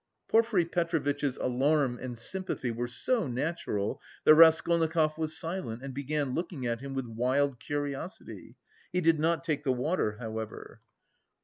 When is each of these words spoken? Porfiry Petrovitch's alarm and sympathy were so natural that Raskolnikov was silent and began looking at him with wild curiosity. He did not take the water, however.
Porfiry 0.29 0.65
Petrovitch's 0.65 1.37
alarm 1.37 1.99
and 2.01 2.17
sympathy 2.17 2.71
were 2.71 2.87
so 2.87 3.27
natural 3.27 4.01
that 4.23 4.33
Raskolnikov 4.33 5.15
was 5.15 5.37
silent 5.37 5.83
and 5.83 5.93
began 5.93 6.33
looking 6.33 6.65
at 6.65 6.81
him 6.81 6.95
with 6.95 7.05
wild 7.05 7.59
curiosity. 7.59 8.55
He 8.91 9.01
did 9.01 9.19
not 9.19 9.43
take 9.43 9.63
the 9.63 9.71
water, 9.71 10.13
however. 10.17 10.81